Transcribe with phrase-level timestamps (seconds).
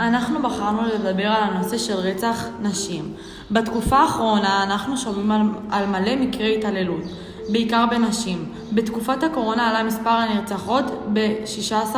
[0.00, 3.12] אנחנו בחרנו לדבר על הנושא של רצח נשים.
[3.50, 7.02] בתקופה האחרונה אנחנו שומעים על, על מלא מקרי התעללות,
[7.48, 8.52] בעיקר בנשים.
[8.72, 11.96] בתקופת הקורונה עלה מספר הנרצחות ב-16%.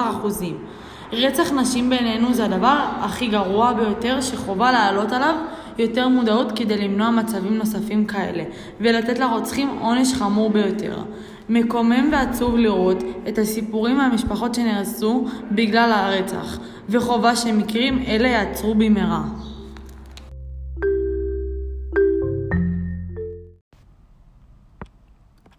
[1.12, 5.34] רצח נשים בעינינו זה הדבר הכי גרוע ביותר שחובה להעלות עליו
[5.78, 8.44] יותר מודעות כדי למנוע מצבים נוספים כאלה,
[8.80, 11.02] ולתת לרוצחים עונש חמור ביותר.
[11.48, 16.58] מקומם ועצוב לראות את הסיפורים מהמשפחות שנהרסו בגלל הרצח,
[16.88, 19.22] וחובה שמקרים אלה יעצרו במהרה.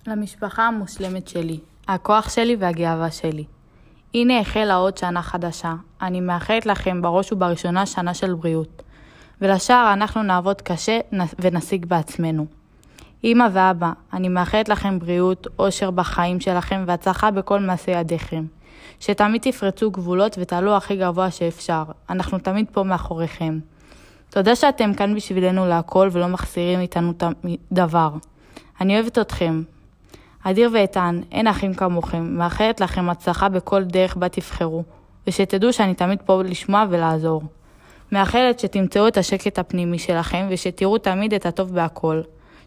[0.08, 3.44] למשפחה המושלמת שלי, הכוח שלי והגאווה שלי.
[4.14, 5.74] הנה החלה עוד שנה חדשה.
[6.02, 8.84] אני מאחלת לכם בראש ובראשונה שנה של בריאות.
[9.42, 11.00] ולשאר אנחנו נעבוד קשה
[11.40, 12.46] ונשיג בעצמנו.
[13.24, 18.46] אמא ואבא, אני מאחלת לכם בריאות, אושר בחיים שלכם והצלחה בכל מעשי ידיכם.
[19.00, 21.84] שתמיד תפרצו גבולות ותעלו הכי גבוה שאפשר.
[22.10, 23.60] אנחנו תמיד פה מאחוריכם.
[24.30, 27.14] תודה שאתם כאן בשבילנו להכל ולא מחסירים איתנו
[27.72, 28.10] דבר.
[28.82, 29.62] אני אוהבת אתכם.
[30.44, 34.84] אדיר ואיתן, אין אחים כמוכם, מאחלת לכם הצלחה בכל דרך בה תבחרו,
[35.28, 37.44] ושתדעו שאני תמיד פה לשמוע ולעזור.
[38.16, 42.22] מאחלת שתמצאו את השקט הפנימי שלכם ושתראו תמיד את הטוב בהכל.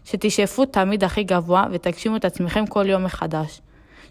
[0.05, 3.61] שתשאפו תמיד הכי גבוה ותגשימו את עצמכם כל יום מחדש.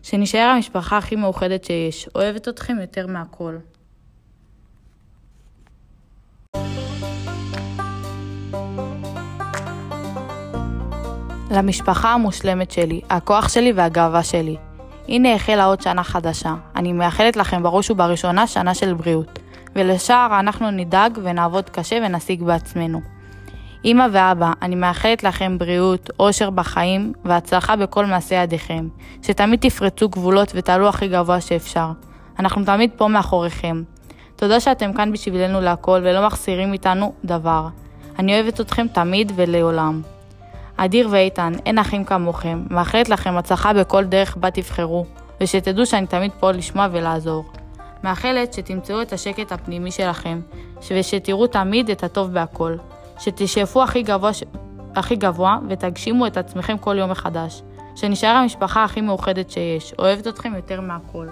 [0.03, 2.09] שנשאר המשפחה הכי מאוחדת שיש.
[2.15, 3.57] אוהבת אתכם יותר מהכל.
[11.51, 14.57] למשפחה המושלמת שלי, הכוח שלי והגאווה שלי.
[15.09, 16.55] הנה החלה עוד שנה חדשה.
[16.77, 19.38] אני מאחלת לכם בראש ובראשונה שנה של בריאות.
[19.77, 23.01] ולשאר אנחנו נדאג ונעבוד קשה ונשיג בעצמנו.
[23.85, 28.89] אמא ואבא, אני מאחלת לכם בריאות, אושר בחיים והצלחה בכל מעשי ידיכם.
[29.23, 31.91] שתמיד תפרצו גבולות ותעלו הכי גבוה שאפשר.
[32.39, 33.83] אנחנו תמיד פה מאחוריכם.
[34.37, 37.69] תודה שאתם כאן בשבילנו להכל ולא מחסירים איתנו דבר.
[38.19, 40.03] אני אוהבת אתכם תמיד ולעולם.
[40.77, 45.07] אדיר ואיתן, אין אחים כמוכם, מאחלת לכם הצלחה בכל דרך בה תבחרו,
[45.41, 47.45] ושתדעו שאני תמיד פה לשמוע ולעזור.
[48.05, 50.41] מאחלת שתמצאו את השקט הפנימי שלכם,
[50.91, 52.77] ושתראו תמיד את הטוב בהכל.
[53.19, 54.31] שתשאפו הכי גבוה,
[54.97, 57.63] הכי גבוה ותגשימו את עצמכם כל יום מחדש.
[57.97, 59.95] שנשאר המשפחה הכי מאוחדת שיש.
[59.99, 61.27] אוהבת אתכם יותר מהכל.